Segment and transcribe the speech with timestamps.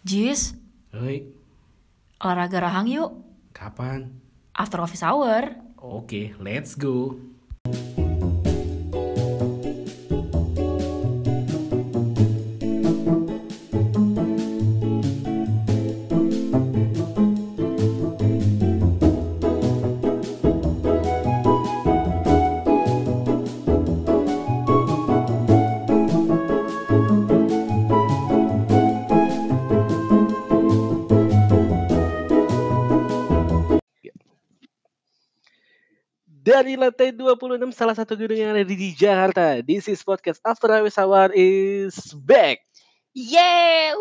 [0.00, 0.56] Jis,
[0.96, 1.28] Hei,
[2.24, 3.12] olahraga rahang yuk.
[3.52, 4.08] kapan?
[4.56, 5.54] After office hour.
[5.80, 7.16] Oke, let's go.
[36.50, 39.62] Dari lantai 26 salah satu gedung yang ada di Jakarta.
[39.62, 42.58] This is podcast After Hours Hour is back.
[43.12, 43.94] Yeay!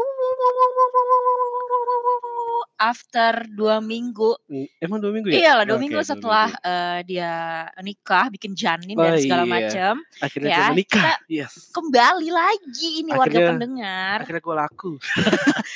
[2.80, 5.38] After dua minggu, Hmm, Emang dua minggu ya?
[5.46, 7.34] iyalah dua Oke, minggu setelah eh, dia
[7.78, 9.52] nikah, bikin janin Oh, dan segala iya.
[9.52, 11.04] macam, Akhirnya ya, menikah.
[11.06, 11.54] kita Yes.
[11.70, 14.18] kembali lagi ini warga Akhirnya- pendengar.
[14.26, 14.92] Akhirnya gue laku.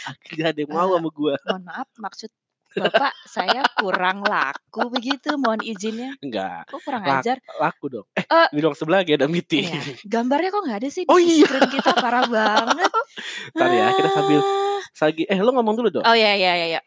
[0.10, 1.34] Akhirnya ada yang mau sama gue.
[1.44, 2.32] Mohon maaf, maksud
[2.76, 6.14] bapak saya kurang laku begitu, mohon izinnya.
[6.20, 6.66] Enggak.
[6.68, 7.38] Kok kurang Lak- ajar?
[7.56, 8.06] Laku dong.
[8.14, 9.66] Eh, Eh, di ruang sebelah lagi ada meeting.
[9.66, 9.82] Iya.
[10.04, 11.44] Gambarnya kok nggak ada sih di Oh, iya.
[11.44, 12.92] screen kita parah banget.
[13.56, 14.62] Ntar ya, kita sambil Ah.
[14.94, 16.04] Sagi, eh lo ngomong dulu dong.
[16.04, 16.82] Oh ya ya ya ya.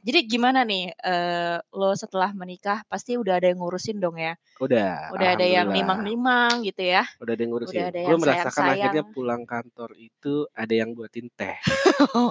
[0.00, 4.32] Jadi gimana nih eh lo setelah menikah pasti udah ada yang ngurusin dong ya.
[4.58, 5.10] Udah.
[5.10, 7.04] Udah ada yang nimang-nimang gitu ya.
[7.18, 7.76] Udah ada yang ngurusin.
[7.76, 9.12] Udah ada Gue yang merasakan akhirnya sayang-sayang.
[9.12, 11.58] pulang kantor itu ada yang buatin teh.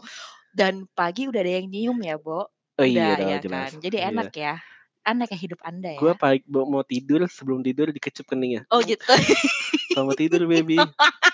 [0.50, 2.50] Dan pagi udah ada yang nyium ya, Bo.
[2.80, 3.70] Oh iya, Udah udah ya jelas.
[3.70, 3.84] kan.
[3.84, 4.08] Jadi Iya.
[4.10, 4.54] enak ya.
[5.00, 6.00] Enak ya hidup Anda ya.
[6.00, 8.64] Gue pagi mau tidur sebelum tidur dikecup keningnya.
[8.72, 9.04] Oh gitu.
[9.92, 10.80] Selamat tidur baby.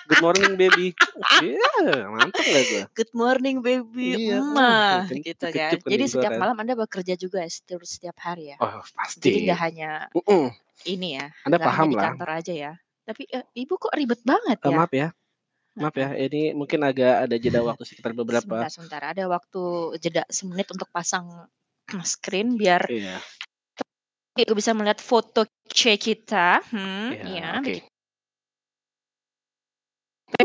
[0.06, 0.94] Good morning baby.
[1.38, 1.70] Iya,
[2.08, 2.84] mantap gak gue?
[2.96, 4.18] Good morning baby.
[4.18, 5.50] Iya, kan gitu kan.
[5.54, 6.40] dikecup Jadi kening gua setiap kan.
[6.42, 8.58] malam Anda bekerja juga ya, setiap, setiap hari ya.
[8.58, 9.30] Oh Jadi pasti.
[9.46, 10.46] nggak hanya Mm-mm.
[10.88, 11.26] ini ya.
[11.46, 12.04] Anda nggak hanya paham di lah.
[12.10, 12.72] kantor aja ya.
[13.06, 14.78] Tapi eh, Ibu kok ribet banget Eh, ya?
[14.78, 15.08] maaf ya,
[15.76, 16.10] maaf ya.
[16.16, 18.64] Ini mungkin agak ada jeda waktu sekitar beberapa.
[18.66, 19.02] Sebentar, sebentar.
[19.12, 19.62] Ada waktu
[20.00, 21.28] jeda semenit untuk pasang
[22.08, 23.20] screen biar Iya.
[24.36, 26.60] gue bisa melihat foto C kita.
[26.72, 27.64] Hmm, Iya, oke.
[27.64, 27.88] begitu.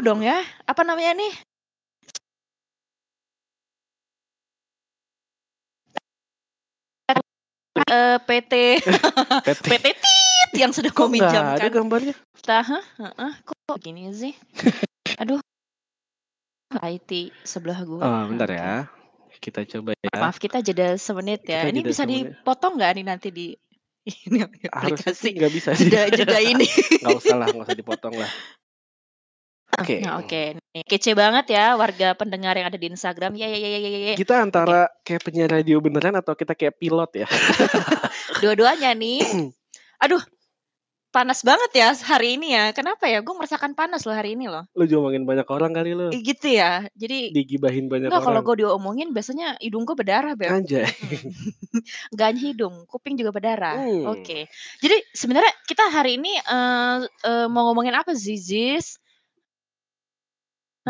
[0.00, 0.38] dong ya.
[0.66, 1.32] Apa namanya nih?
[7.90, 8.52] Eh, PT
[9.42, 9.64] PT.
[9.66, 12.14] PT Tit yang sudah Kok nggak ada gambarnya?
[12.38, 12.58] kita.
[12.62, 12.84] Hah?
[12.98, 14.34] Heeh, Kok gini sih?
[15.20, 15.40] Aduh.
[16.70, 17.10] IT
[17.42, 18.00] sebelah gue.
[18.00, 18.56] Oh, bentar Oke.
[18.56, 18.74] ya.
[19.40, 20.10] Kita coba ya.
[20.16, 21.66] Maaf kita jeda semenit ya.
[21.66, 22.36] Kita Ini bisa semenit.
[22.40, 23.46] dipotong nggak nih nanti di
[24.26, 25.92] ini aplikasi nggak bisa sih.
[25.92, 26.64] jeda jeda ini.
[27.04, 28.30] Nggak usah lah, nggak usah dipotong lah.
[29.80, 30.00] Oke.
[30.04, 33.32] Nah, Oke, nih kece banget ya warga pendengar yang ada di Instagram.
[33.36, 34.00] Ya ya ya ya ya.
[34.12, 34.14] ya.
[34.16, 37.26] Kita antara kayak penyiar radio beneran atau kita kayak pilot ya?
[38.42, 39.20] Dua-duanya nih.
[40.04, 40.20] Aduh,
[41.10, 42.70] panas banget ya hari ini ya.
[42.70, 43.20] Kenapa ya?
[43.20, 44.64] Gue merasakan panas loh hari ini loh.
[44.78, 46.08] Lu diomongin banyak orang kali lu.
[46.14, 46.86] Eh, Gitu ya.
[46.94, 48.46] Jadi Digibahin banyak Enggak, kalau orang.
[48.46, 50.50] gue diomongin biasanya hidung gue berdarah, Beb.
[50.54, 50.86] Anjay.
[52.16, 53.76] Gak hanya hidung, kuping juga berdarah.
[53.76, 54.14] Hmm.
[54.14, 54.46] Oke.
[54.78, 58.96] Jadi sebenarnya kita hari ini eh eh, mau ngomongin apa sih, Ziz?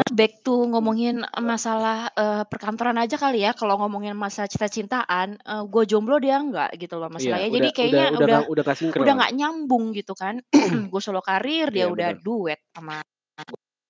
[0.08, 3.52] Back to ngomongin masalah eh, perkantoran aja kali ya.
[3.52, 7.46] Kalau ngomongin masalah cinta-cintaan, eh, gue jomblo dia enggak gitu loh masalahnya.
[7.46, 9.02] Iya, Jadi udah, kayaknya udah, udah udah, udah, udah gak sinkron.
[9.04, 10.34] udah nggak nyambung gitu kan.
[10.92, 12.24] gue solo karir, dia Iya, udah betul.
[12.24, 12.96] duet sama.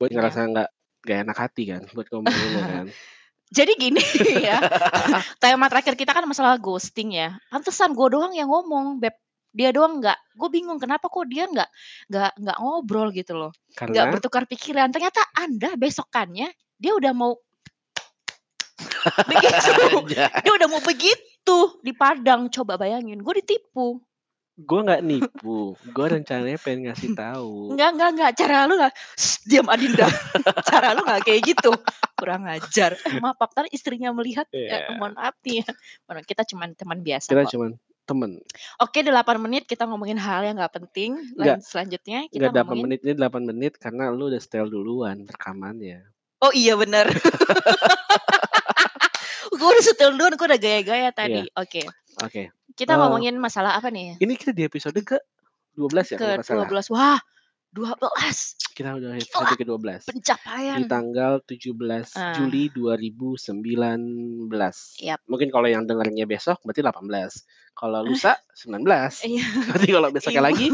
[0.01, 0.15] Gue Iya.
[0.19, 0.69] ngerasa nggak
[1.01, 2.87] gak enak hati kan buat ngomongin lu kan.
[3.51, 3.99] Jadi gini
[4.47, 4.63] ya,
[5.43, 7.35] tema terakhir kita kan masalah ghosting ya.
[7.51, 9.17] Pantesan gue doang yang ngomong, beb.
[9.51, 10.19] Dia doang nggak.
[10.35, 11.69] Gue bingung kenapa kok dia nggak
[12.07, 14.89] nggak nggak ngobrol gitu loh, nggak Karena bertukar pikiran.
[14.89, 17.35] Ternyata anda besokannya dia udah mau
[19.27, 20.29] begitu, Anjay.
[20.45, 22.49] dia udah mau begitu di Padang.
[22.49, 24.01] Coba bayangin, gue ditipu.
[24.61, 25.73] gue nggak nipu.
[25.89, 27.73] Gue rencananya pengen ngasih tahu.
[27.73, 28.31] Enggak enggak enggak.
[28.37, 30.05] Cara lu nggak, "Shh, diam Adinda.
[30.69, 31.73] Cara lu nggak kayak gitu.
[32.13, 32.93] Kurang ajar.
[33.09, 34.45] Eh, maaf, Pak, ntar istrinya melihat.
[34.53, 35.01] Ya, Iya.
[35.01, 35.65] mohon maaf nih.
[35.65, 35.73] ya.
[36.21, 37.57] Kita cuman teman biasa Kita kok.
[37.57, 37.73] cuman
[38.11, 38.43] temen.
[38.83, 41.15] Oke, 8 menit kita ngomongin hal yang nggak penting.
[41.39, 41.57] Nggak.
[41.59, 45.23] Lan- selanjutnya kita Nggak 8 ngomongin menit ini 8 menit karena lu udah setel duluan
[45.25, 46.03] rekamannya.
[46.43, 47.07] Oh iya benar.
[49.51, 51.45] gue udah setel duluan, gue udah gaya-gaya tadi.
[51.55, 51.85] Oke,
[52.25, 52.43] Oke.
[52.75, 54.17] kita Eh, ngomongin masalah apa nih?
[54.19, 55.21] Ini kita di episode ke
[55.77, 56.67] 12 ya Ke kalau nggak salah.
[56.67, 56.95] 12.
[56.97, 57.19] Wah,
[57.71, 60.09] 12 Kita udah episode ke 12.
[60.09, 60.81] pencapaian.
[60.81, 62.33] Di tanggal 17 Ah.
[62.33, 64.49] Juli 2019.
[65.05, 65.21] Yap.
[65.29, 67.45] Mungkin kalau yang dengarnya besok berarti 18.
[67.77, 68.81] Kalau lusa 19.
[69.29, 69.45] Iya.
[69.69, 70.49] Nanti kalau besoknya Ibu.
[70.49, 70.67] lagi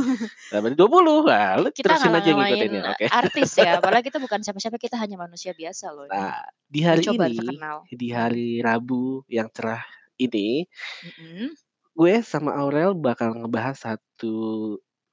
[0.54, 1.26] nah berarti 20.
[1.26, 2.82] Wah, lu kita terusin aja ngalahin ngikutin ya.
[2.94, 3.06] Oke.
[3.10, 6.06] artis ya, padahal kita bukan siapa-siapa, kita hanya manusia biasa loh.
[6.06, 7.76] Nah, di hari Coba ini, terkenal.
[7.90, 9.82] di hari Rabu yang cerah
[10.16, 10.62] ini,
[11.02, 11.50] Mm-mm.
[11.90, 14.34] gue sama Aurel bakal ngebahas satu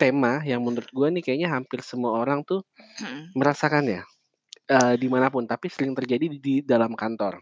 [0.03, 2.67] tema yang menurut gue nih kayaknya hampir semua orang tuh
[2.99, 3.31] Mm-mm.
[3.39, 4.03] merasakannya
[4.67, 7.39] eh, di mana pun, tapi sering terjadi di, di dalam kantor.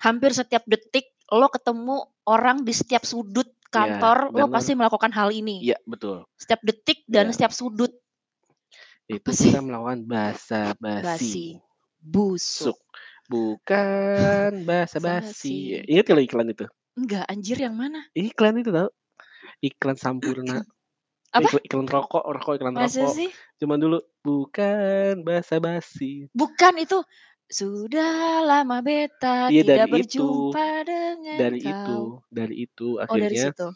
[0.00, 5.30] hampir setiap detik lo ketemu orang di setiap sudut kantor, dan lo pasti melakukan hal
[5.30, 5.62] ini.
[5.62, 6.26] Iya, betul.
[6.36, 7.34] Setiap detik dan Iya.
[7.38, 7.92] setiap sudut.
[9.06, 9.48] Itu Apa sih?
[9.48, 11.04] kita melawan bahasa Basi.
[11.06, 11.46] basi.
[12.02, 12.74] Busuk.
[12.74, 12.78] Suk.
[13.30, 15.80] Bukan bahasa basi.
[15.88, 16.66] Ingat kalau iklan itu?
[16.92, 18.04] Enggak, anjir yang mana?
[18.12, 18.90] Iklan itu tau?
[19.62, 20.60] Iklan Sampurna.
[21.32, 21.48] Apa?
[21.48, 23.16] Iklan, iklan rokok, rokok iklan Masa rokok.
[23.16, 23.30] sih?
[23.56, 26.28] Cuman dulu bukan bahasa basi.
[26.36, 27.00] Bukan itu.
[27.48, 29.92] Sudah lama beta Iya, tidak dari itu.
[29.92, 31.72] berjumpa dengan Dari kau.
[31.72, 31.98] itu,
[32.28, 33.68] dari itu Oh dari akhirnya situ.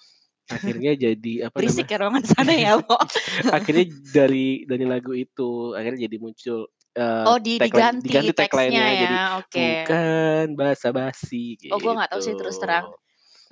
[0.47, 1.93] akhirnya jadi apa Berisik namanya?
[1.93, 2.97] ya ruangan sana ya, Bo.
[3.57, 6.59] akhirnya dari dari lagu itu akhirnya jadi muncul
[6.95, 9.01] eh, Oh di, tagline- diganti, diganti tagline-nya ya.
[9.03, 9.59] jadi Oke.
[9.59, 11.73] bukan bahasa basi gitu.
[11.75, 12.93] Oh, gua nggak tahu sih terus terang.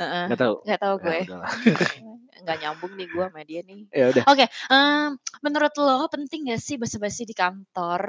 [0.01, 0.27] Heeh.
[0.27, 0.55] Nggak tahu.
[0.65, 1.21] Nggak tahu Ya, gue.
[1.23, 1.51] udahlah.
[2.43, 3.83] Nggak nyambung nih gue sama dia nih.
[3.93, 4.27] ya udah.
[4.31, 5.09] Oke, em,
[5.45, 8.03] menurut lo penting gak sih basa-basi di kantor?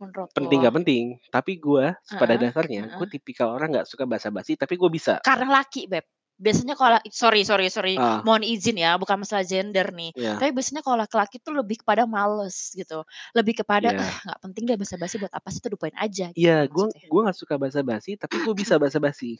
[0.00, 0.62] Menurut Penting lo?
[0.64, 1.04] nggak penting,
[1.34, 1.86] tapi gue
[2.20, 3.12] pada Heeh, dasarnya gue heeh.
[3.14, 5.14] tipikal orang nggak suka bahasa basi, tapi gue bisa.
[5.26, 6.04] Karena laki, Beb.
[6.42, 10.10] Biasanya kalau sorry sorry sorry, Ah, mohon izin ya, bukan masalah gender nih.
[10.14, 10.42] ya.
[10.42, 13.06] Tapi biasanya kalau laki-laki tuh lebih kepada males gitu,
[13.36, 13.98] lebih kepada Iya.
[14.02, 17.08] ah nggak penting deh basa-basi buat apa sih tuh lupain aja gitu Iya, gue maksudnya.
[17.10, 19.30] gue nggak suka bahasa basi, tapi gue bisa bahasa basi.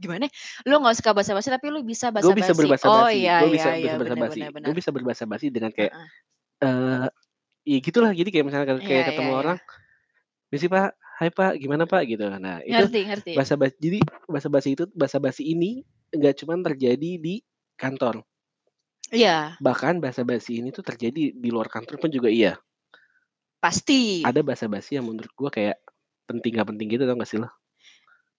[0.00, 0.26] Gimana?
[0.68, 2.58] Lo nggak suka basa-basi tapi lo bisa Gue bisa basa-basi.
[2.58, 3.20] berbahasa Oh basi.
[3.20, 4.40] iya Gue iya bisa iya bisa berbahasa basi.
[4.64, 5.92] Gue bisa berbahasa basi dengan kayak
[6.64, 7.06] eh
[7.68, 8.12] ya gitulah.
[8.14, 9.40] Jadi kayak misalnya kayak iya ketemu iya.
[9.40, 9.58] orang,
[10.52, 10.88] "Misi Pak,
[11.20, 12.24] hai Pak, gimana Pak?" gitu.
[12.30, 13.32] Nah, itu Ngerti ngerti.
[13.36, 13.76] bahasa basi.
[13.80, 13.98] Jadi
[14.28, 15.82] bahasa basi itu bahasa basi ini
[16.14, 17.34] nggak cuma terjadi di
[17.80, 18.24] kantor.
[19.10, 22.52] Iya, Bahkan bahasa basi ini tuh terjadi di luar kantor pun juga iya.
[23.60, 24.22] pasti.
[24.24, 25.76] Ada bahasa basi yang menurut gue kayak
[26.28, 27.48] penting gak penting gitu tau gak sih lo?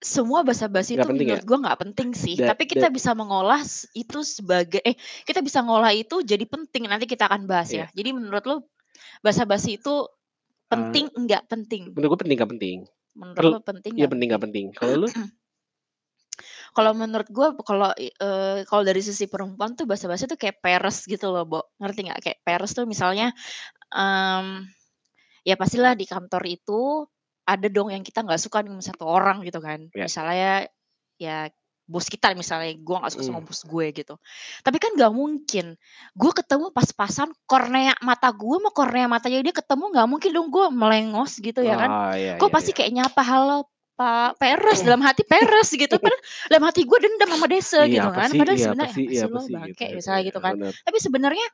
[0.02, 1.30] Semua basa-basi Nggak itu penting ya?
[1.38, 2.36] menurut gua nggak penting sih.
[2.36, 3.62] Da- Tapi kita bisa mengolah
[3.94, 6.90] itu sebagai eh kita bisa ngolah itu jadi penting.
[6.90, 7.86] Nanti kita akan bahas Iya.
[7.86, 8.02] ya.
[8.02, 8.56] Jadi menurut lo
[9.22, 10.10] basa-basi itu
[10.66, 11.94] penting enggak penting?
[11.94, 12.78] Menurut gue penting gak penting.
[13.14, 14.66] Menurut lo penting Iya nggak penting gak penting.
[14.74, 15.08] Kalau lu
[16.72, 21.30] Kalau menurut gua kalau eh, kalau dari sisi perempuan tuh basa-basi tuh kayak peres gitu
[21.30, 21.60] loh, Bo.
[21.78, 22.20] Ngerti nggak?
[22.24, 23.36] Kayak peres tuh misalnya
[23.92, 24.66] em,
[25.44, 27.06] ya pastilah di kantor itu
[27.52, 29.92] ada dong yang kita nggak suka dengan satu orang gitu kan.
[29.92, 30.08] Ya.
[30.08, 30.54] Misalnya
[31.18, 31.38] ya
[31.86, 33.48] bos kita misalnya gua nggak suka sama Hmm.
[33.52, 34.16] bos gue gitu.
[34.64, 35.66] Tapi kan nggak mungkin
[36.14, 40.66] gue ketemu pas-pasan kornea mata gue sama kornea matanya dia ketemu nggak mungkin dong gue
[40.72, 41.90] melengos gitu ya kan.
[41.92, 42.78] Oh, iya, Gue iya, pasti iya.
[42.80, 43.58] kayak nyapa halo
[43.92, 46.00] Pak Peres dalam hati Peres gitu.
[46.00, 48.30] Padahal dalam hati gue dendam sama Desa Iya, gitu kan.
[48.32, 48.40] sih?
[48.40, 49.54] Padahal Iya, sebenarnya Iya, sih apa lo sih?
[49.54, 49.96] bangke Gitu.
[50.00, 50.54] misalnya gitu Iya, kan.
[50.58, 50.74] bener.
[50.80, 51.48] Tapi sebenarnya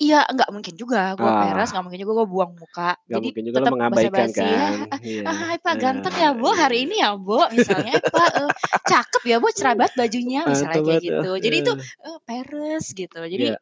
[0.00, 1.40] Iya, nggak mungkin juga gue Ah.
[1.44, 2.96] peres, nggak mungkin juga gue buang muka.
[2.96, 4.56] Gak Jadi mungkin juga lo tetap mengabaikan basa-basi ya.
[4.56, 5.28] kan?
[5.28, 6.84] Ah, hai Pak Ah, ganteng ya Bu hari iya.
[6.88, 7.94] ini ya Bu misalnya.
[8.00, 8.50] Pak eh,
[8.82, 11.30] cakep ya Bu cerah banget bajunya misalnya kayak gitu.
[11.36, 13.20] Jadi itu eh, peres gitu.
[13.20, 13.56] Jadi Iya.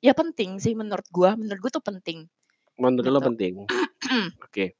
[0.00, 1.30] ya penting sih menurut gue.
[1.34, 2.30] Menurut gue tuh penting
[2.78, 3.26] Menurut lo gitu.
[3.34, 3.52] penting.
[4.46, 4.78] Oke.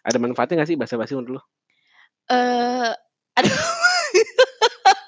[0.00, 1.42] Ada manfaatnya gak sih bahasa basi menurut lo?
[2.28, 2.92] Eh
[3.34, 3.48] aduh.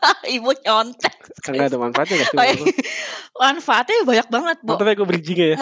[0.37, 1.17] Ibu nyontek.
[1.47, 2.73] Enggak ada manfaatnya gak sih Oh, iya.
[3.39, 4.73] Manfaatnya banyak banget, Bu.
[4.79, 5.57] Ya gue bridgingnya ya.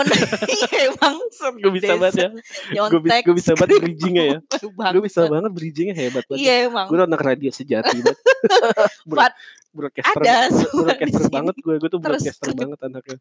[0.49, 1.17] Iya emang
[1.61, 2.29] Gue bisa banget ya.
[2.77, 3.23] Nyontek.
[3.29, 4.39] gue bisa banget bridgingnya ya.
[4.95, 6.41] Gue bisa banget bridgingnya hebat banget.
[6.41, 6.87] Iya emang.
[6.89, 8.19] Gue anak radio sejati banget.
[9.11, 9.33] Buat
[9.71, 11.75] broadcaster ada broadcaster banget gue.
[11.79, 13.19] Gue tuh broadcaster banget anaknya.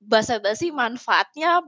[0.00, 1.60] Basa-basi manfaatnya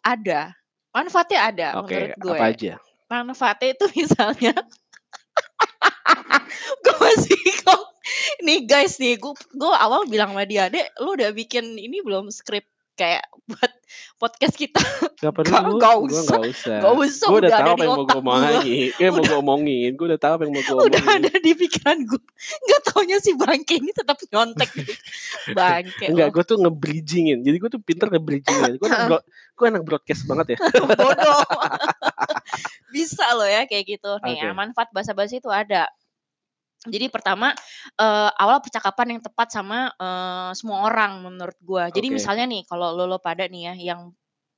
[0.00, 0.54] ada.
[0.96, 2.36] Manfaatnya ada Oke, menurut gue.
[2.40, 2.72] apa aja?
[3.06, 4.54] Manfaatnya itu misalnya
[6.84, 7.82] gue masih kok
[8.42, 12.30] nih guys nih gue gue awal bilang sama dia dek lu udah bikin ini belum
[12.30, 13.72] skrip kayak buat
[14.16, 14.80] podcast kita
[15.16, 15.52] Gak perlu.
[15.52, 16.36] Gak- gak usah.
[16.40, 16.78] gak usah.
[16.80, 18.88] gak usah Gue udah udah tahu apa yang mau gue omongin.
[18.96, 19.90] Gue mau gue omongin.
[19.96, 21.22] Gue udah tahu apa yang mau gue udah omongin.
[21.24, 24.70] ada di pikiran gue nggak taunya si bangke ini tetap nyontek
[25.56, 27.38] bangke Enggak, lo gue tuh nge-bridgingin.
[27.44, 28.72] Jadi gue tuh pinter nge-bridgingin.
[28.80, 29.22] Gue anak,
[29.56, 30.58] gue anak broadcast banget ya.
[30.88, 31.40] bodoh
[32.90, 34.44] bisa loh ya kayak gitu nih Oke.
[34.48, 35.90] ya, manfaat basa-basi itu ada
[36.88, 37.52] jadi pertama
[37.98, 42.14] eh, awal percakapan yang tepat sama eh, semua orang menurut gua jadi Oke.
[42.14, 44.00] misalnya nih kalau lo lo pada nih ya yang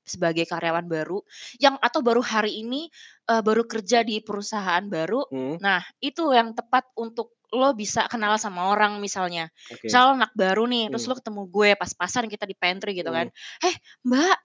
[0.08, 1.20] sebagai karyawan baru
[1.60, 2.88] yang atau baru hari ini
[3.28, 8.36] eh, baru kerja di perusahaan baru Hmm, nah itu yang tepat untuk lo bisa kenal
[8.36, 9.88] sama orang misalnya Oke.
[9.88, 11.12] misal anak baru nih terus Hmm.
[11.12, 13.66] lo ketemu gue pas-pasan kita di pantry gitu kan Hmm.
[13.68, 14.36] eh mbak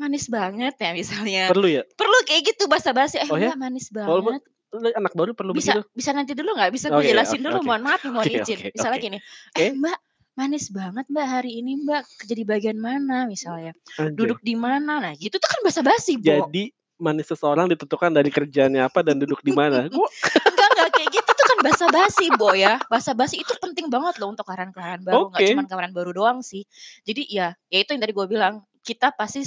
[0.00, 1.82] manis banget ya misalnya Perlu ya?
[1.98, 3.52] perlu kayak gitu basa-basi eh Oh ya?
[3.56, 4.42] manis banget
[4.82, 5.90] anak baru perlu bisa begitu?
[5.94, 7.66] bisa nanti dulu nggak bisa gue jelasin oke, dulu oke.
[7.66, 9.06] mohon maaf nih mohon Oke, izin oke, misalnya oke.
[9.06, 9.18] gini
[9.60, 9.98] eh mbak
[10.34, 14.16] manis banget mbak hari ini mbak kerja di bagian mana misalnya Anjay.
[14.18, 18.86] duduk di mana nah gitu tuh kan basa-basi bo Jadi manis seseorang ditentukan dari kerjaannya
[18.86, 19.86] apa dan duduk di mana.
[19.92, 20.06] Gua
[20.46, 24.46] enggak enggak kayak gitu tuh kan basa-basi bo ya basa-basi itu penting banget loh untuk
[24.46, 25.50] karyawan-karyawan baru nggak Oke.
[25.52, 26.64] cuma karyawan baru doang sih
[27.04, 29.44] jadi ya ya itu yang tadi gue bilang kita pasti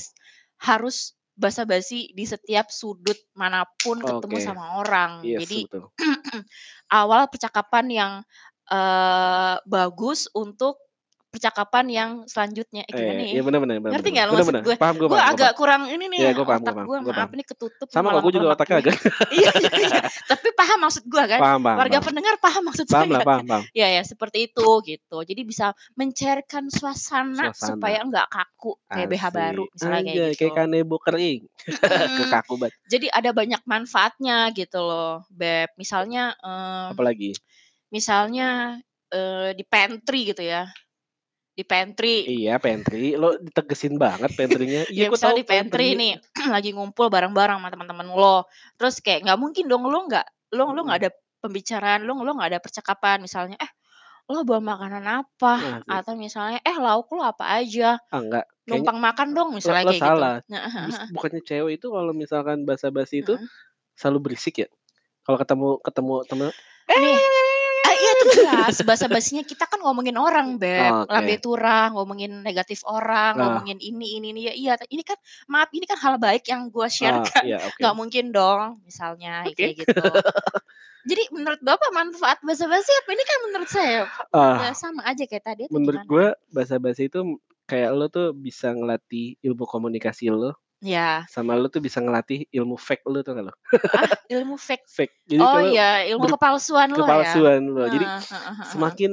[0.61, 4.45] harus basa-basi di setiap sudut mana pun ketemu Oke.
[4.45, 5.21] sama orang.
[5.21, 5.83] Yes, Jadi betul.
[6.99, 8.13] awal percakapan yang
[8.73, 10.86] eh, bagus untuk
[11.27, 12.81] percakapan yang selanjutnya.
[12.83, 13.33] Eh, gimana Eh, ya?
[13.33, 13.75] iya benar benar.
[13.83, 14.75] Ngerti nggak lo maksud gue?
[14.75, 15.19] Paham gue Gue paham.
[15.19, 15.59] gue agak paham.
[15.59, 18.07] kurang ini nih Iya, gue paham, otak gue paham, gue gue maaf ini ketutup Sama
[18.09, 18.81] kok gue juga otaknya gue.
[18.81, 18.95] agak
[19.37, 19.99] Iya, iya, iya.
[20.25, 21.39] Tapi paham maksud gue kan?
[21.39, 21.77] paham paham.
[21.77, 22.05] Warga paham.
[22.07, 23.49] pendengar paham maksud Paham lah, saya paham, kan?
[23.49, 23.63] paham.
[23.71, 25.17] Ya ya seperti itu gitu.
[25.21, 27.67] Jadi bisa mencairkan suasana, Suasana.
[27.69, 30.39] supaya nggak kaku kayak BH baru misalnya kayak Anjay, gitu.
[30.39, 31.39] kayak kanebo kering.
[32.17, 32.73] Kekaku banget.
[32.87, 35.69] Jadi ada banyak manfaatnya gitu loh, Beb.
[35.75, 37.35] Misalnya eh, Apalagi?
[37.87, 38.79] misalnya
[39.09, 40.67] eh, di pantry gitu ya.
[41.57, 42.21] Di pantry.
[42.29, 43.17] Iya, pantry.
[43.17, 44.85] Lo ditegesin banget pantry-nya.
[44.93, 46.13] Ya Iya, gue tahu di pantry nih
[46.53, 48.45] lagi ngumpul bareng-bareng sama teman-teman lo.
[48.77, 51.09] Terus kayak nggak mungkin dong lo nggak lo lo nggak ada
[51.41, 53.71] pembicaraan, lo lo nggak ada percakapan misalnya eh
[54.29, 55.89] lo bawa makanan apa Asik.
[55.89, 58.45] atau misalnya eh lauk lo apa aja Ah, enggak.
[58.67, 60.35] Kayaknya numpang makan dong lo, misalnya lo kayak salah.
[60.37, 60.51] gitu.
[60.53, 63.33] Nah, Bus- Bukannya cewek itu kalau misalkan basa-basi itu
[63.97, 64.67] selalu berisik ya?
[65.25, 66.47] Kalau ketemu ketemu temen
[66.87, 67.46] Nih, iya itu
[68.33, 71.11] jelas bahasa basinya kita kan ngomongin orang beb, Oke.
[71.11, 73.41] lambe turang, ngomongin negatif orang, Nah.
[73.57, 74.73] ngomongin ini ini ini ya iya.
[74.83, 77.43] Ini kan maaf ini kan hal baik yang gue Ah, sharekan.
[77.45, 77.79] iya, oke.
[77.79, 79.55] nggak mungkin dong misalnya Oke.
[79.55, 80.01] kayak gitu.
[81.07, 84.01] Jadi menurut bapak manfaat bahasa basi apa ini kan menurut saya
[84.35, 89.39] Ah, ya sama aja kayak tadi menurut gue basa-basi itu kayak lo tuh bisa ngelatih
[89.39, 94.05] ilmu komunikasi lo Ya, sama lo tuh bisa ngelatih ilmu fake lo tuh kalau ah
[94.29, 94.85] ilmu fake.
[94.85, 97.09] fake jadi Oh iya, ilmu kepalsuan lo ya.
[97.09, 98.69] kepalsuan lo jadi Heeh, heeh, heeh, heeh.
[98.69, 99.11] semakin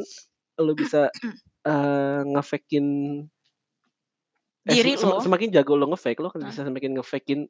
[0.60, 1.08] lo bisa
[1.70, 2.86] eh ngefakein
[4.68, 5.20] eh, Diri sem- lo.
[5.24, 7.40] semakin jago lo ngefake lo kan bisa semakin ngefakein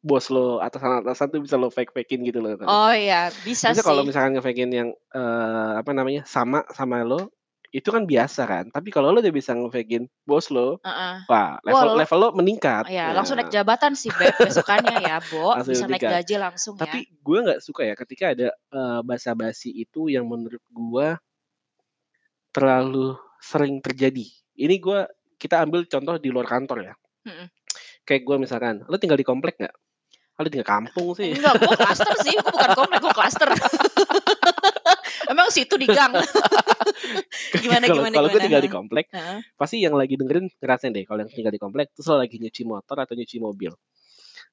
[0.00, 2.56] bos lo atasan atasan tuh bisa lo fake fakein gitu loh.
[2.64, 7.28] Oh iya, bisa Bisa kalau misalkan ngefakein yang eh, apa namanya sama sama lo
[7.70, 11.14] itu kan biasa kan tapi kalau lo udah bisa ngefakein bos lo Heeh.
[11.24, 13.62] wah Wah, level lo- level lo meningkat Ya, langsung naik Ya.
[13.62, 15.50] jabatan sih Beb besokannya ya, Bo.
[15.54, 16.12] Langsung Bisa naik meningkat.
[16.20, 16.80] gaji langsung ya.
[16.82, 21.08] tapi gue nggak suka ya ketika ada eh, basa-basi itu yang menurut gue
[22.50, 27.46] terlalu sering terjadi ini gue kita ambil contoh di luar kantor ya Mm-mm.
[28.02, 29.74] kayak gue misalkan lo tinggal di komplek nggak
[30.36, 32.32] lo tinggal kampung sih Enggak, gue klaster sih.
[32.34, 33.48] Gue bukan komplek, gue klaster.
[35.26, 36.14] Emang situ di gang.
[37.60, 39.38] gimana, kalau gimana, kalau gue tinggal di komplek Heeh.
[39.54, 42.96] pasti yang lagi dengerin ngerasain deh kalau yang tinggal di komplek terus lagi nyuci motor
[42.96, 43.72] atau nyuci mobil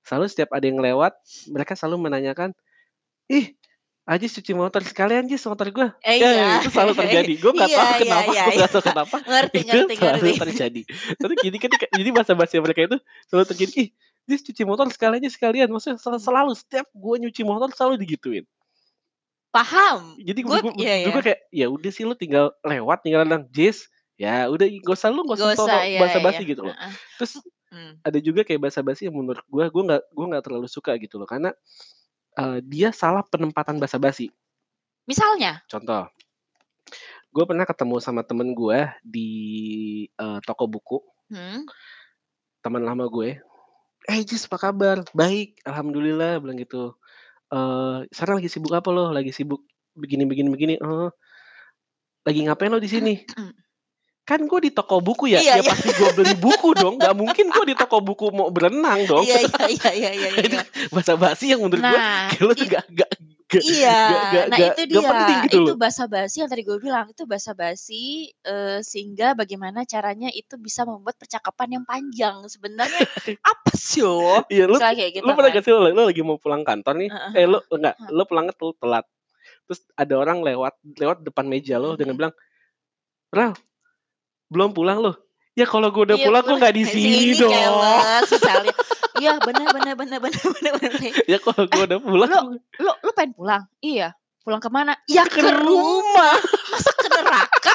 [0.01, 1.13] selalu setiap ada yang lewat
[1.47, 2.51] mereka selalu menanyakan
[3.27, 3.53] ih
[4.03, 6.47] Ajis cuci motor sekalian Jis motor gue Eh, ya iya.
[6.57, 8.57] itu selalu terjadi gue nggak Iya, tahu iya, kenapa iya, gue iya.
[8.57, 10.39] nggak tahu kenapa Ngerti, itu ngerti, selalu ngerti.
[10.39, 10.81] terjadi
[11.13, 12.97] tapi jadi ketika jadi bahasa bahasa mereka itu
[13.27, 13.89] selalu terjadi ih
[14.25, 18.47] Jis cuci motor sekalian aja sekalian maksudnya sel- selalu setiap gue nyuci motor selalu digituin
[19.49, 20.19] Paham.
[20.21, 21.09] jadi gue Gue, iya, iya.
[21.09, 23.87] kayak ya udah sih lu tinggal lewat tinggal bilang Jis.
[24.17, 26.51] Ya udah gak usah lu gak usah Gak iya, bahasa basi iya.
[26.53, 26.75] gitu loh.
[27.21, 27.33] Terus
[27.67, 27.99] Hmm.
[27.99, 31.19] ada juga kayak bahasa basi yang menurut gue gue nggak gue nggak terlalu suka gitu
[31.19, 31.27] loh.
[31.27, 31.51] Karena
[32.39, 34.31] eh, dia salah penempatan bahasa basi
[35.03, 36.07] Misalnya, contoh
[37.27, 39.31] gue pernah ketemu sama temen gue di
[40.07, 41.03] eh, toko buku.
[41.27, 41.67] Hmm,
[42.63, 43.35] teman lama gue
[44.07, 45.03] eh Jis apa kabar?
[45.11, 46.95] Baik alhamdulillah bilang gitu
[47.47, 49.11] eh sekarang lagi sibuk apa lo?
[49.11, 49.63] Lagi sibuk
[49.95, 50.73] begini begini begini.
[50.83, 51.11] Oh.
[52.27, 53.13] Lagi ngapain lo di sini?
[54.27, 55.39] Kan gue di toko buku ya.
[55.39, 55.71] Iya, ya iya.
[55.71, 56.99] pasti gue beli buku dong.
[56.99, 59.23] Nggak mungkin gue di toko buku mau berenang dong.
[59.23, 60.91] Iya, iya, iya, iya, iya, itu iya.
[60.91, 63.09] bahasa basi yang menurut gue Nah, kayak lo tuh it- gak, gak,
[63.47, 65.09] gak, Iya, gak, gak, nah gak, itu gak dia.
[65.09, 68.03] penting gitu itu bahasa basi yang tadi gue bilang itu bahasa basi
[68.43, 72.43] eh, sehingga bagaimana caranya itu bisa membuat percakapan yang panjang.
[72.45, 72.99] Sebenarnya
[73.55, 74.43] apa sih lo?
[74.47, 75.55] iya lo Misalnya kayak gitu lo pernah kan.
[75.55, 78.11] gak sih lo, lo lagi mau pulang kantor nih Heeh, eh lo enggak Heeh.
[78.11, 79.05] lo pulangnya tuh telat
[79.63, 82.33] terus ada orang lewat lewat depan meja lo dengan bilang
[83.31, 83.55] Ral
[84.47, 85.11] belum pulang lo
[85.55, 87.51] ya kalau gue udah Iya, pulang gue nggak di sini dong
[88.27, 88.75] misalnya.
[89.17, 91.01] Iya, benar benar benar benar benar benar.
[91.25, 92.39] ya kalau gue udah pulang Lo
[92.81, 93.63] lo lo pengen pulang?
[93.81, 94.13] Iya.
[94.45, 94.95] Pulang ke mana?
[95.11, 95.59] Ya ke ke rumah.
[95.59, 96.35] rumah
[96.71, 97.73] Masa ke neraka?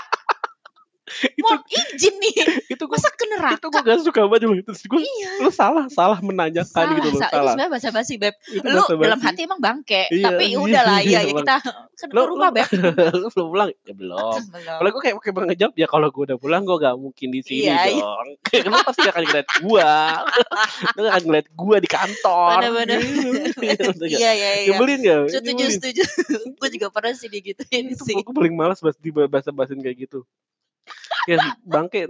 [1.38, 2.35] itu Mau izin nih.
[2.69, 3.66] itu gue Masa ke itu neraka?
[3.69, 5.50] gue gak suka banget loh terus gue Iya.
[5.50, 7.28] salah salah menanyakan Salah, gitu loh salah.
[7.28, 8.35] Itu sebenarnya bahasa basi, Beb.
[8.47, 12.09] itu Lu dalam hati emang bangke, Iya, tapi iya, udahlah iya, iya ya kita kan
[12.09, 12.69] ke lo rumah, lo Beb.
[13.23, 14.76] lo belum pulang ya belum Belum.
[14.78, 17.66] kalau gue kayak kayak ngejawab ya kalau gue udah pulang gue gak mungkin di sini
[17.66, 18.02] Iya, iya.
[18.02, 18.28] dong
[18.69, 19.88] lo pasti gak akan ngeliat gue
[20.88, 22.57] lo gak akan ngeliat gue di kantor.
[24.02, 24.66] Iya, iya, iya.
[24.69, 26.02] nyebelin gak Setuju, setuju.
[26.52, 28.14] Gue juga pernah sih digituin itu sih.
[28.14, 30.23] gue paling malas bahas di bahasa bahasin kayak gitu
[31.26, 32.07] ya bangke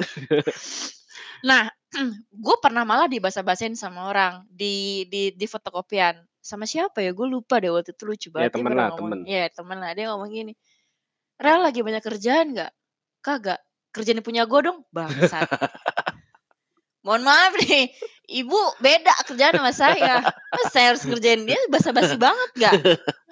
[1.43, 1.67] Nah,
[2.47, 6.15] gue pernah malah dibasa-basain sama orang di di di fotokopian.
[6.39, 7.11] Sama siapa ya?
[7.11, 8.51] Gue lupa deh waktu itu lucu Ya, banget.
[8.51, 9.19] Dia temen lah, ngomong- temen.
[9.27, 9.91] Iya, temen lah.
[9.91, 10.53] Dia ngomong gini.
[11.39, 12.71] Rel lagi banyak kerjaan nggak?
[13.21, 13.61] Kagak.
[13.91, 14.87] Kerjaan punya gue dong.
[14.89, 15.47] Bangsat.
[17.05, 17.91] Mohon maaf nih.
[18.33, 20.23] Ibu beda kerjaan sama saya.
[20.55, 22.75] Mas saya harus ngerjain dia basa-basi banget gak?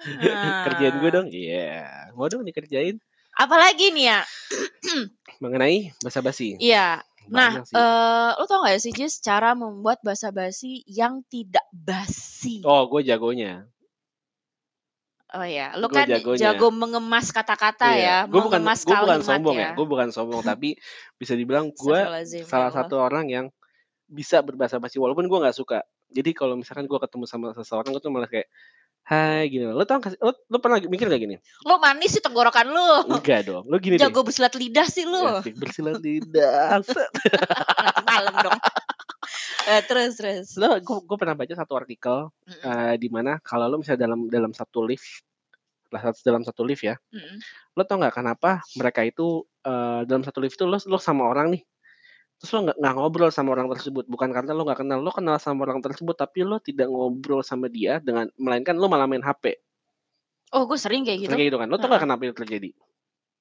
[0.67, 1.27] Kerjain gue Nah, dong.
[1.31, 1.71] Iya.
[2.11, 2.99] Mau dong dikerjain.
[3.33, 4.19] Apalagi nih ya?
[5.39, 6.57] Mengenai basa-basi.
[6.57, 7.01] Iya.
[7.31, 12.59] Nah, eh lu tau gak sih Jis cara membuat basa-basi yang tidak basi?
[12.65, 13.69] Oh, gue jagonya.
[15.31, 16.51] Oh ya, lu Gue kan jagonya.
[16.51, 18.03] jago mengemas kata-kata Iya.
[18.03, 19.63] ya, bukan mengemas bukan kalimat sombong ya.
[19.63, 19.69] ya.
[19.79, 20.75] Gue bukan sombong tapi
[21.21, 23.45] bisa dibilang gue ya salah satu orang yang
[24.11, 25.87] bisa berbahasa basi walaupun gue nggak suka.
[26.11, 28.51] Jadi kalau misalkan gue ketemu sama seseorang gue tuh malah kayak
[29.05, 29.67] Hai gini.
[29.67, 30.19] Lo tau gak sih?
[30.21, 31.35] Lo, lo pernah mikir gak gini?
[31.67, 33.17] Lu manis sih tenggorokan lu.
[33.17, 33.65] Enggak dong.
[33.67, 34.07] Lo gini deh.
[34.07, 35.41] Jago bersilat lidah sih lu.
[35.41, 36.79] Asik, bersilat lidah.
[38.07, 38.59] Malam dong.
[39.69, 40.47] Eh, terus terus.
[40.57, 44.25] Lo gue, gue pernah baca satu artikel Mm-mm, eh, di mana kalau lo misalnya dalam
[44.29, 45.25] dalam satu lift
[45.91, 47.37] lah dalam satu lift ya mm-mm.
[47.75, 51.51] lo tau nggak kenapa mereka itu eh, dalam satu lift itu lo lo sama orang
[51.51, 51.61] nih
[52.41, 55.61] terus lo nggak ngobrol sama orang tersebut bukan karena lo nggak kenal lo kenal sama
[55.69, 59.61] orang tersebut tapi lo tidak ngobrol sama dia dengan melainkan lo malah main HP
[60.51, 61.29] Oh, gue sering kayak gitu.
[61.31, 62.01] Sering kayak gitu kan lo tau Heeh.
[62.01, 62.69] kenapa itu terjadi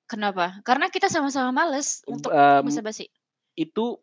[0.05, 0.59] Kenapa?
[0.67, 3.07] Karena kita sama-sama males untuk Em, basa-basi.
[3.55, 3.97] itu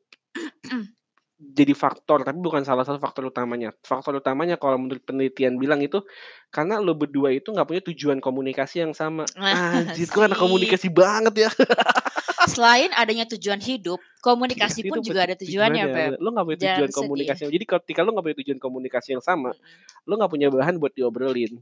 [1.37, 6.01] jadi faktor tapi bukan salah satu faktor utamanya faktor utamanya kalau menurut penelitian bilang itu
[6.49, 11.45] karena lo berdua itu nggak punya tujuan komunikasi yang sama Anjir, gue anak komunikasi banget
[11.45, 11.49] ya.
[12.47, 16.11] Selain adanya tujuan hidup, komunikasi pun Itu juga ada tujuannya, Beb.
[16.23, 16.99] Lo nggak punya tujuan sedih.
[17.03, 17.41] komunikasi.
[17.51, 19.51] Jadi ketika lo nggak punya tujuan komunikasi yang sama,
[20.07, 21.59] lo nggak punya bahan buat diobrolin.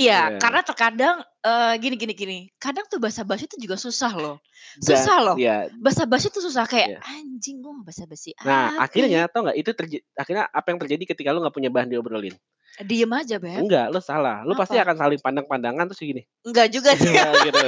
[0.00, 0.38] Iya, Iya.
[0.40, 2.38] karena terkadang eh, gini gini gini.
[2.56, 4.36] Kadang tuh basa-basi itu juga susah loh.
[4.80, 5.36] Susah loh.
[5.36, 5.68] Ya.
[5.76, 7.00] Basa-basi tuh susah kayak Iya.
[7.04, 8.32] anjing gue mau basa-basi.
[8.40, 10.04] Nah, apa akhirnya tau nggak itu terjadi.
[10.16, 12.32] Akhirnya apa yang terjadi ketika lo nggak punya bahan diobrolin?
[12.32, 12.40] ya?
[12.80, 13.60] Diem aja, Beb.
[13.60, 14.40] Enggak, lo salah.
[14.44, 16.22] Lo pasti akan saling pandang-pandangan terus gini.
[16.44, 17.08] Enggak juga sih.
[17.12, 17.66] Iya, gitu.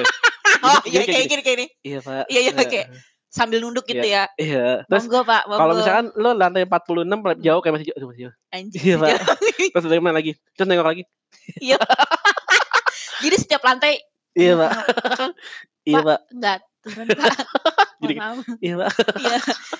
[0.62, 1.42] oh, Jadi iya kayak kayak gini.
[1.42, 1.66] kayak gini.
[1.82, 2.24] Iya pak.
[2.28, 2.62] Iya, iya, Iya.
[2.64, 2.80] oke.
[3.32, 4.28] Sambil nunduk gitu ya.
[4.36, 4.84] Iya.
[4.84, 5.42] Terus Monggo, Pak.
[5.48, 5.58] Monggo.
[5.58, 8.34] kalau misalkan lo lantai 46 jauh kayak masih jauh, aduh, masih jauh.
[8.52, 8.82] anjing.
[8.84, 9.10] Iya, Pak.
[9.72, 10.32] Terus dari mana lagi?
[10.52, 11.02] Terus nengok lagi.
[11.58, 11.76] Iya.
[13.22, 14.02] Jadi setiap lantai
[14.32, 14.70] Iya pak.
[15.84, 16.20] Iya Pak.
[16.32, 17.36] enggak turun, Pak.
[18.02, 18.36] Jadi- maaf.
[18.64, 18.90] Iya pak.
[19.18, 19.38] Iya.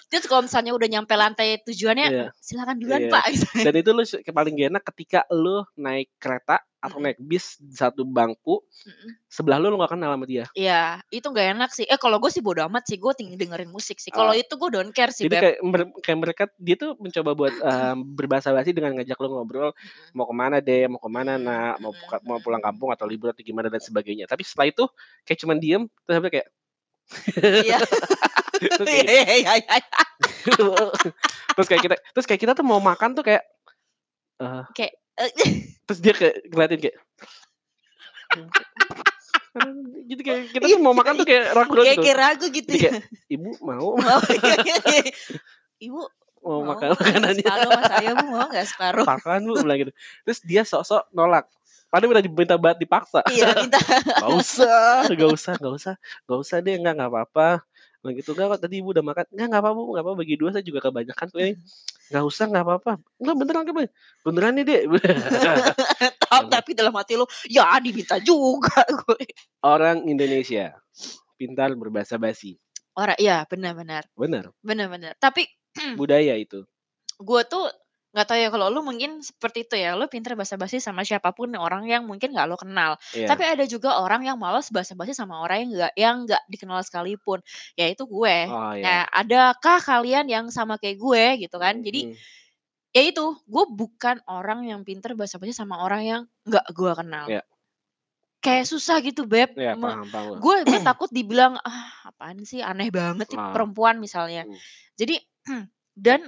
[0.09, 2.27] Terus kalau misalnya udah nyampe lantai tujuannya, Iya.
[2.37, 3.11] silakan duluan, Iya.
[3.11, 3.25] Pak.
[3.33, 3.65] Misalnya.
[3.65, 8.59] Dan itu lu paling gak enak ketika lu naik kereta atau naik bis satu bangku
[8.59, 9.15] Mm-mm.
[9.31, 10.51] sebelah lu lu gak kenal sama dia.
[10.53, 11.87] Iya, itu nggak enak sih.
[11.87, 14.11] Eh kalau gue sih bodo amat sih, gue tinggal dengerin musik sih.
[14.11, 14.37] Kalau Ah.
[14.37, 15.43] itu gue don't care sih, Jadi Beb.
[15.47, 15.59] kayak,
[16.03, 20.11] kayak mereka dia tuh mencoba buat em, berbahasa basi dengan ngajak lu ngobrol Mm-mm.
[20.13, 22.67] mau ke mana deh, mau ke mana Mm, nak, mau mm, mau mm, pulang mm.
[22.67, 24.27] kampung atau libur atau gimana dan sebagainya.
[24.27, 24.85] Tapi setelah itu
[25.23, 26.51] kayak cuman diem terus kayak
[27.43, 27.79] Iya.
[28.62, 29.79] terus Iya, kayak, iya, iya,
[31.57, 33.43] terus kayak kita terus kayak kita tuh mau makan tuh kayak
[34.38, 35.31] eh, Kayak eh,
[35.85, 36.97] terus dia kayak ngeliatin kayak
[40.09, 42.05] gitu kayak kita tuh mau makan tuh kayak ragu kayak gitu.
[42.07, 42.91] kayak ragu gitu Jadi ya.
[42.97, 45.03] kayak ibu mau Mau, iya, iya, iya.
[45.83, 46.01] Ibu
[46.43, 47.45] mau mau makan nggak makanannya.
[47.47, 49.05] separuh mas saya bu mau nggak separuh?
[49.07, 49.93] makan bu bilang gitu.
[50.27, 51.47] Terus dia sok-sok nolak.
[51.93, 53.21] Padahal udah diminta banget dipaksa.
[53.29, 53.77] Iya minta.
[54.25, 55.95] gak usah gak usah gak usah.
[56.25, 57.61] Gak usah deh enggak nggak apa-apa.
[58.01, 59.25] Bilang gitu enggak kok tadi ibu udah makan.
[59.29, 61.55] Enggak nggak apa-apa bu nggak apa bagi dua saya juga kebanyakan kok ini.
[62.09, 62.93] Nggak usah nggak apa-apa.
[63.21, 63.75] Enggak beneran kan
[64.25, 64.83] beneran nih dek.
[66.57, 68.73] Tapi dalam hati lu ya diminta juga
[69.05, 69.29] gue.
[69.61, 70.73] orang Indonesia
[71.37, 72.57] pintar berbahasa basi.
[72.97, 74.09] Orang iya benar-benar.
[74.17, 75.13] Bener benar-benar.
[75.21, 75.45] Tapi
[75.97, 76.65] budaya itu
[77.19, 77.67] gue tuh
[78.13, 81.49] nggak tahu ya kalau lu mungkin seperti itu ya lu pinter basa-basi sama siapa pun
[81.57, 83.25] orang yang mungkin nggak lo kenal Iya.
[83.25, 87.41] tapi ada juga orang yang malas basa-basi sama orang yang nggak yang nggak dikenal sekalipun
[87.73, 91.81] yaitu gue oh Nah, ya adakah kalian yang sama kayak gue gitu kan?
[91.81, 92.17] Jadi Hmm.
[92.93, 97.25] ya itu, gue bukan orang yang pinter basa-basi sama orang yang nggak gue kenal.
[97.25, 97.41] Iya.
[98.43, 99.55] Kayak susah gitu, Beb.
[99.55, 103.57] ya paham paham Gue gue takut dibilang ah apaan sih aneh banget nih Ah.
[103.57, 104.45] perempuan misalnya.
[104.45, 104.59] Hmm.
[105.01, 105.17] Jadi
[106.07, 106.21] dan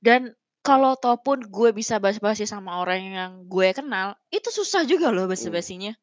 [0.00, 5.24] dan kalau ataupun gue bisa basa-basi sama orang yang gue kenal, itu susah juga loh
[5.24, 5.96] basa-basinya.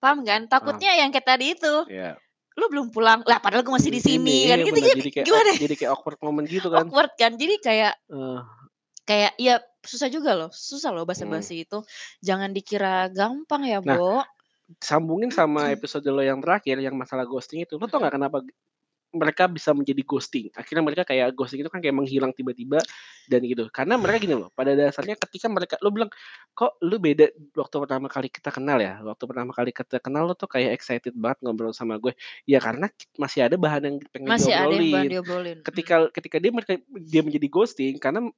[0.00, 0.46] Paham kan?
[0.48, 2.16] Takutnya yang kayak tadi itu, ya
[2.54, 4.94] lu belum pulang, lah padahal gue masih di sini kan gitu bener.
[4.94, 4.98] gitu.
[5.02, 5.50] jadi kayak Gimana?
[5.58, 7.32] jadi kayak awkward moment gitu kan Awkward kan.
[7.34, 8.40] Jadi kayak Eh,
[9.04, 11.10] kayak ya susah juga loh susah loh Hmm.
[11.12, 11.82] basa-basi itu
[12.22, 14.22] jangan dikira gampang ya Nah, Bo
[14.80, 18.38] sambungin sama episode lo yang terakhir yang masalah ghosting itu lo tau gak kenapa
[19.14, 20.50] mereka bisa menjadi ghosting.
[20.52, 22.82] Akhirnya mereka kayak ghosting itu kan kayak menghilang tiba-tiba
[23.30, 23.70] dan gitu.
[23.70, 26.10] Karena mereka gini loh pada dasarnya ketika mereka lo bilang
[26.52, 29.00] kok lu beda waktu pertama kali kita kenal ya?
[29.00, 32.12] Waktu pertama kali kita kenal lo tuh kayak excited banget ngobrol sama gue.
[32.44, 34.92] Ya karena masih ada bahan yang pengen masih ada yang diobrolin.
[34.92, 35.58] bahan diobrolin.
[35.62, 38.28] Ketika ketika dia mereka dia menjadi ghosting karena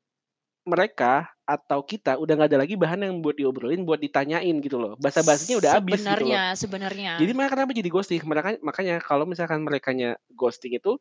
[0.67, 4.99] mereka atau kita udah nggak ada lagi bahan yang buat diobrolin buat ditanyain gitu loh
[4.99, 8.23] bahasa bahasanya udah habis gitu loh sebenarnya sebenarnya jadi mereka kenapa jadi ghosting?
[8.29, 9.93] Mereka makanya kalau misalkan mereka
[10.37, 11.01] ghosting itu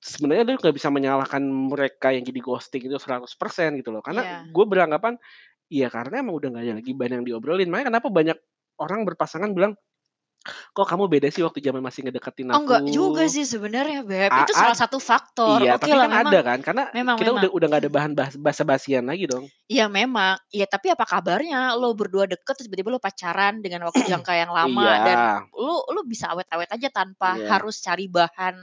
[0.00, 4.00] sebenarnya lu nggak bisa menyalahkan mereka yang jadi ghosting itu 100% gitu loh.
[4.04, 4.40] Karena Iya.
[4.44, 5.18] gue beranggapan,
[5.72, 7.68] ya karena emang udah nggak ada lagi bahan yang diobrolin.
[7.72, 8.38] Makanya kenapa banyak
[8.80, 9.74] orang berpasangan bilang,
[10.76, 14.32] "Kok kamu beda sih waktu zaman masih ngedeketin Oh, enggak juga aku?" sih sebenarnya, Beb.
[14.32, 15.60] A Itu salah ad satu faktor.
[15.60, 17.46] Iya, Oke tapi lah kan memang ada kan, karena memang kita memang.
[17.46, 19.52] udah udah nggak ada bahan bahas basa-basian lagi dong.
[19.70, 20.38] Iya memang.
[20.54, 24.50] Iya, tapi apa kabarnya lo berdua deket terus tiba-tiba lo pacaran dengan waktu jangka yang
[24.54, 25.48] lama dan Iya.
[25.58, 27.50] lu lu bisa awet-awet aja tanpa Iya.
[27.50, 28.54] harus cari bahan,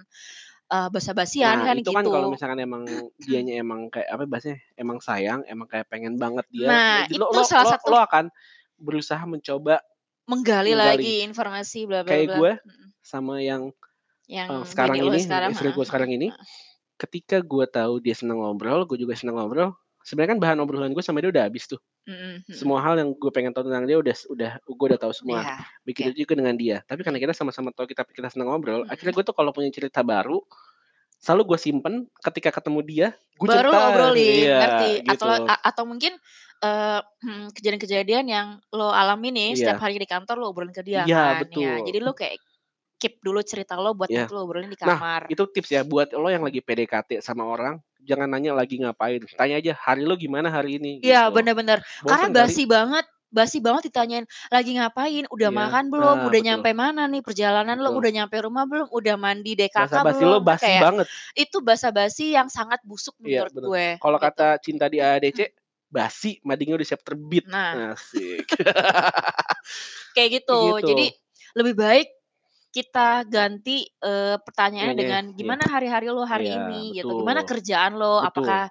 [0.74, 2.30] eee, basa-basian Nah, kan itu kan kalau gitu.
[2.30, 7.08] misalkan emang dianya emang kayak apa bahasanya, emang sayang, emang kayak pengen banget dia, Nah,
[7.10, 8.30] jadi lo itu lo salah lo satu lo akan
[8.78, 9.82] berusaha mencoba
[10.32, 11.12] menggali menggali.
[11.12, 12.40] lagi informasi bla bla Kayak bla.
[12.40, 12.52] gue
[13.04, 13.72] sama yang,
[14.28, 16.36] Yang eee, sekarang ini, sekarang, istri gue sekarang ini,
[17.00, 21.04] ketika gue tahu dia seneng ngobrol, gue juga seneng ngobrol, sebenarnya kan bahan obrolan gue
[21.06, 21.80] sama dia udah habis tuh.
[22.08, 22.54] Mhm mhm.
[22.54, 25.42] Semua hal yang gue pengen tahu tentang dia udah udah gue udah tahu semua.
[25.42, 26.24] Iya, Begitu oke.
[26.26, 26.82] juga dengan dia.
[26.88, 29.20] Tapi karena kita sama-sama tahu kita kita seneng ngobrol, akhirnya Mhm.
[29.20, 30.42] gue tuh kalau punya cerita baru,
[31.22, 33.08] selalu gue simpen, ketika ketemu dia,
[33.40, 33.82] gue Baru cerita.
[33.92, 35.04] obrolin, Iya, ngerti.
[35.04, 35.34] Atau gitu.
[35.34, 36.16] lo a atau mungkin,
[36.64, 39.84] eee, hmm, kejadian-kejadian yang lo alami nih setiap Iya.
[39.84, 41.82] hari di kantor lo obrolin ke dia Iya, kan, ya.
[41.86, 42.40] Jadi lo kayak
[43.02, 44.22] keep dulu cerita lo buat Iya.
[44.22, 45.32] nanti lo obrolin di Nah, kamar.
[45.32, 49.56] itu tips ya buat lo yang lagi PDKT sama orang, jangan nanya lagi ngapain, tanya
[49.64, 51.32] aja, "Hari lo gimana hari ini?" Iya, Gitu.
[51.36, 51.80] bener bener.
[52.08, 52.54] Karena Bosen kali.
[52.54, 55.26] basi banget basi banget ditanyain, "Lagi ngapain?
[55.34, 55.60] Udah Iya.
[55.60, 56.22] makan belum?
[56.22, 56.64] Nah, Udah betul.
[56.64, 57.90] nyampe mana nih perjalanan lo?
[57.90, 57.98] Betul.
[57.98, 58.88] Udah nyampe rumah belum?
[58.94, 61.08] Udah mandi DKK Basa-basi lo belum?" Kan basi kayak banget.
[61.34, 63.72] itu basa-basi yang sangat busuk Iya, menurut bener.
[63.72, 64.26] gue, Kalau gitu.
[64.26, 65.00] kata Cinta di
[65.34, 65.48] Mhm.
[65.94, 67.46] Basi madingnya udah siap terbit.
[67.46, 67.84] Nah.
[67.94, 68.48] Asik.
[70.16, 70.62] Kayak gitu.
[70.62, 70.86] Gitu.
[70.86, 71.08] Jadi
[71.58, 72.08] lebih baik
[72.76, 75.38] kita ganti, eee, pertanyaannya dengan, iya.
[75.38, 77.14] "Gimana hari-hari lo hari Iya, ini?" Gitu.
[77.18, 77.48] "Gimana betul.
[77.48, 78.22] kerjaan lo?
[78.22, 78.24] Betul.
[78.24, 78.70] Apakah,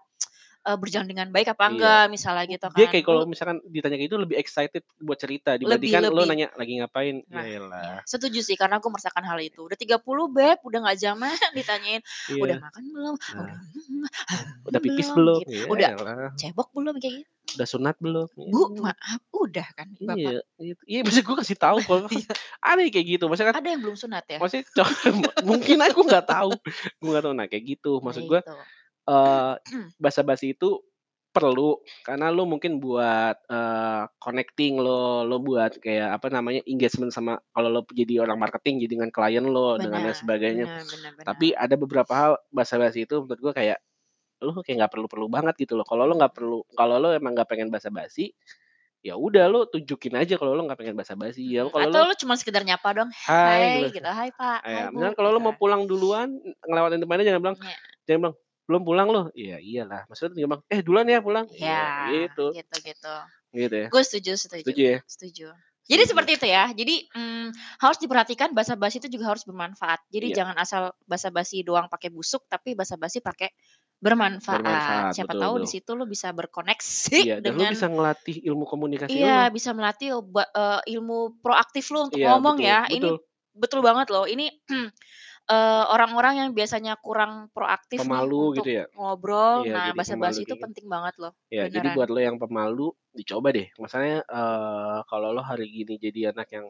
[0.66, 1.72] eee, berjalan dengan baik apa Iya.
[1.72, 2.92] enggak?" Misalnya gitu Dia kan.
[2.92, 6.28] kayak kalau misalkan ditanya kayak gitu lebih excited buat cerita lebih dibandingkan lo lebih.
[6.28, 7.46] nanya, "Lagi ngapain?" Nah,
[7.78, 7.88] iya.
[7.88, 8.04] Yaelah.
[8.08, 9.60] Setuju sih karena aku merasakan hal itu.
[9.66, 12.02] "Udah 30, Beb, udah nggak zaman ditanyain,
[12.42, 12.62] udah Iya.
[12.62, 13.16] makan belum?
[13.38, 13.56] Nah.
[14.68, 15.42] Udah Udah pipis belum?" belum?
[15.42, 15.58] Gitu.
[15.70, 16.32] "Udah Yaelah.
[16.38, 17.30] cebok belum?" Kayak gitu.
[17.54, 18.28] Udah sunat belum?
[18.50, 18.82] "Bu, Iya.
[18.84, 20.40] maaf, udah kan Bapak?" Iya.
[20.88, 22.34] Iya, maksud gue kasih tahu kalau kan Iya.
[22.64, 23.24] aneh kayak gitu.
[23.28, 24.40] Maksudnya kan Ada yang belum sunat ya?
[24.40, 24.66] maksudnya
[25.48, 26.52] mungkin aku nggak tahu,
[27.02, 27.34] gue nggak tahu.
[27.36, 27.92] Nah, kayak gitu.
[28.04, 28.40] Maksud gue,
[29.08, 29.54] eee,
[30.00, 30.82] basa-basi itu
[31.32, 37.40] perlu karena lo mungkin buat, eee, connecting lo, lo buat kayak apa namanya, engagement sama
[37.56, 40.66] kalau lo jadi orang marketing jadi dengan klien lo, dengan lain Benar sebagainya.
[40.66, 41.42] benar benar benar.
[41.42, 43.78] Tapi ada beberapa hal basa-basi itu menurut gue kayak,
[44.44, 45.86] lo kayak nggak perlu-perlu banget gitu loh.
[45.88, 48.32] Kalau lo nggak perlu kalau lo emang nggak pengen basa-basi,
[49.04, 51.42] ya udah lo tunjukin aja kalau lo nggak pengen basa-basi.
[51.46, 53.92] Ya Mhm, kalau atau lo lo cuma sekedar nyapa doang, Hai, "Hai," gitu.
[53.94, 55.44] gitu, "Hai Pak, hai Iya, Bu," misalkan kalau lo gitu.
[55.44, 56.28] mau pulang duluan,
[56.66, 57.76] ngelewatin depannya jangan bilang Iya.
[58.08, 58.36] jangan bilang,
[58.72, 62.54] "Belum pulang lo?" "Iya, iyalah." Maksudnya bilang, "Eh, duluan ya pulang." Iya, Iya, gitu.
[62.54, 63.08] gitu gitu.
[63.52, 63.88] Gitu ya.
[63.92, 64.98] Gue setuju setuju Setuju ya?
[65.08, 65.48] setuju.
[65.90, 66.64] Jadi seperti itu ya.
[66.72, 67.48] Jadi, mmm,
[67.82, 70.00] harus diperhatikan basa-basi itu juga harus bermanfaat.
[70.14, 70.36] Jadi Iya.
[70.36, 73.50] jangan asal basa-basi doang pakai busuk, tapi basa-basi pakai
[74.02, 74.50] bermanfaat.
[74.50, 78.36] Bermanfaat, Siapa betul tahu di situ lo bisa berkoneksi Iya, dan lo dengan bisa ngelatih
[78.48, 79.42] ilmu komunikasi Iya, lo.
[79.50, 82.86] bisa melatih ba eee, ilmu proaktif lo untuk Iya, ngomong betul ya.
[82.86, 83.22] Ini betul.
[83.50, 84.24] betul banget loh.
[84.30, 84.46] Ini,
[85.50, 88.84] eee, orang-orang yang biasanya kurang proaktif nih Pemalu untuk gitu ya?
[88.96, 90.64] ngobrol, Iya, nah jadi pemalu basa-basi itu gitu.
[90.64, 91.96] penting banget loh, Ya, jadi beneran.
[91.96, 93.68] buat lo yang pemalu, dicoba deh.
[93.80, 96.66] Masalahnya, eee, kalau lo hari gini jadi anak yang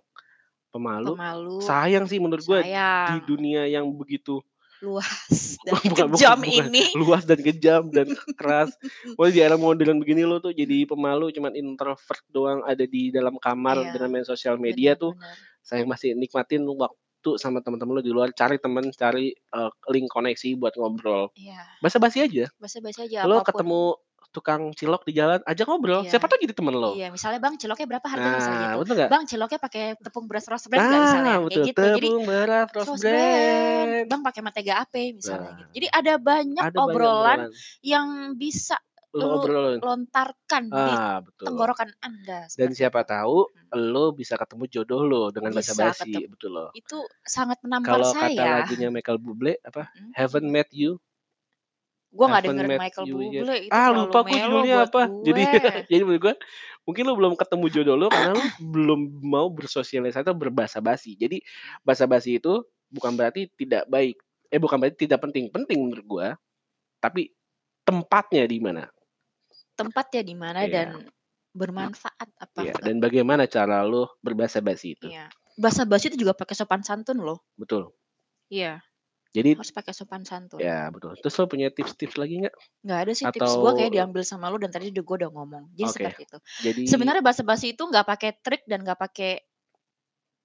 [0.74, 2.60] pemalu, Pemalu, sayang sih menurut gue
[3.06, 3.24] di sayang.
[3.24, 4.42] dunia yang begitu
[4.82, 6.86] luas dan bukan bukan kejam bukan, ini.
[6.96, 8.76] luas dan kejam dan keras.
[9.16, 13.36] Pokoknya di era modern begini lo tuh jadi pemalu, cuman introvert doang ada di dalam
[13.40, 15.38] kamar Iya, dengan main sosial media benar tuh, benar.
[15.64, 16.98] sayang masih nikmatin waktu
[17.40, 21.30] sama teman-teman lo di luar, cari temen, cari, eee, link koneksi buat ngobrol.
[21.36, 21.64] Iya.
[21.82, 22.46] Basa-basi aja.
[22.60, 23.64] Basa-basi aja Lo apa pun.
[23.64, 23.96] ketemu
[24.34, 26.30] tukang cilok di jalan, ajak ngobrol, siapa Iya.
[26.30, 26.92] tahu jadi temen lo.
[26.94, 28.80] Iya, misalnya, "Bang, ciloknya berapa harganya?" Misalnya Nah, gitu.
[28.80, 29.12] betul nggak?
[29.12, 31.84] "Bang, ciloknya pakai tepung beras roast brand nggak?" Misalnya, Nah, kayak betul, gitu.
[31.94, 34.06] Jadi tepung beras roast roast brand.
[34.08, 35.62] "Bang, pakai mentega ape?" Misalnya gitu.
[35.62, 37.52] Nah, Jadi ada banyak ada banyak obrolan obrolan.
[37.84, 38.76] yang bisa
[39.18, 39.84] Lo lu obrolin.
[39.84, 41.44] lontarkan di Ah, betul.
[41.44, 43.72] tenggorokan Anda, Dan siapa tahu Mhm.
[43.76, 46.28] lo bisa ketemu jodoh lo dengan Bisa basa-basi, ketemu.
[46.28, 46.70] betul loh.
[46.76, 48.46] Itu sangat menampar Kalau kata saya.
[48.46, 50.14] lagunya Michael Bublé apa, Mhm.
[50.14, 51.02] "Haven't met you,
[52.12, 55.10] Gua haven't dengerin Michael you yet." Bublé, itu Ah, lupa gue judulnya apa.
[55.24, 55.88] Jadi gue.
[55.88, 56.34] jadi menurut gue,
[56.86, 61.16] mungkin lo belum ketemu jodoh lo karena lo belum mau bersosialisasi atau berbasa-basi.
[61.18, 61.40] Jadi
[61.82, 64.20] basa-basi itu bukan berarti tidak baik,
[64.52, 66.28] eh bukan berarti tidak penting, penting menurut gua,
[67.02, 67.32] tapi
[67.86, 68.86] tempatnya di mana.
[69.74, 70.70] Tempatnya di mana Iya.
[70.70, 70.88] dan
[71.52, 72.82] bermanfaat apa Iya, enggak.
[72.82, 75.06] dan bagaimana cara lo berbasa-basi itu.
[75.08, 75.28] Iya.
[75.54, 77.44] Basa-basi itu juga pakai sopan santun loh.
[77.54, 77.92] Betul.
[78.48, 78.80] Iya.
[79.32, 80.60] Jadi Harus pakai sopan santun.
[80.60, 81.16] ya betul.
[81.16, 82.52] Terus lo punya tips-tips lagi nggak?
[82.84, 85.30] Nggak ada sih tips gue Atau kayak diambil sama lu dan tadi udah gue udah
[85.32, 85.64] ngomong.
[85.72, 85.92] Jadi Oke.
[85.94, 86.38] seperti itu.
[86.62, 89.40] Jadi Sebenarnya basa-basi itu nggak pakai trik dan nggak pakai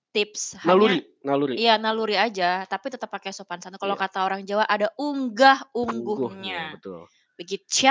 [0.08, 1.54] tips Naluri hanya naluri.
[1.60, 3.78] iya naluri aja, tapi tetap pakai sopan santun.
[3.78, 4.04] Kalau Iya.
[4.08, 6.62] kata orang Jawa ada Ungguhnya, unggah-ungguhnya.
[6.74, 7.06] betul.
[7.38, 7.86] Begitu.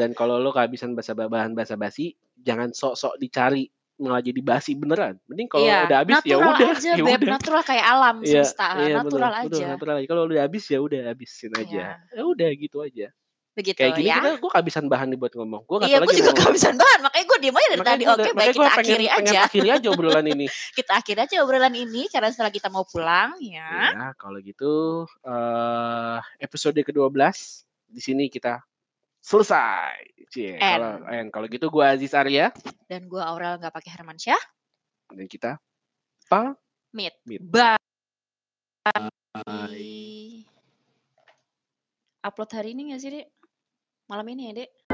[0.00, 5.18] Dan kalau lo kehabisan basa bahan basa-basi, jangan sok-sok dicari malah jadi basi beneran.
[5.26, 7.28] Mending kalau Iya, udah habis ya natural udah, ya udah.
[7.28, 9.64] natural kayak alam Iya, semesta, iya bener, natural betul, aja.
[9.68, 10.06] natural aja.
[10.06, 11.66] Kalau udah habis ya udah habisin aja.
[11.68, 11.88] Iya.
[12.14, 13.06] Ya udah gitu aja.
[13.52, 14.16] Begitu Kayak gini ya.
[14.16, 15.62] kita gue kehabisan bahan nih buat ngomong.
[15.66, 16.38] Gue Iya, gue juga ngomong.
[16.38, 18.04] kehabisan bahan, makanya gue diem aja dari Makanya tadi.
[18.06, 19.38] Oke, baik makanya kita pengen akhiri pengen aja.
[19.42, 20.46] akhiri aja obrolan ini.
[20.78, 23.70] kita akhiri aja obrolan ini karena setelah kita mau pulang ya.
[23.90, 24.72] Ya, kalau gitu
[25.26, 27.18] eh episode ke-12
[27.88, 28.62] di sini kita
[29.22, 29.98] selesai.
[30.28, 31.00] Cie, kalau
[31.32, 32.52] kalau gitu gue Aziz Arya
[32.84, 34.42] dan gue Aurel nggak pakai Hermansyah.
[35.08, 35.56] dan kita
[36.28, 37.16] pamit.
[37.24, 37.42] Meet.
[37.48, 37.80] Bye.
[39.32, 40.44] Bye.
[42.20, 43.26] Upload hari ini nggak sih, Dek?
[44.08, 44.87] Malam ini ya, Dek?